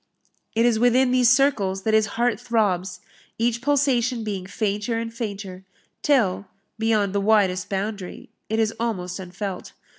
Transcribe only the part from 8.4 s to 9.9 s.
it is almost unfelt.